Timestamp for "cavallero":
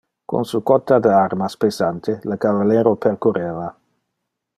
2.45-2.95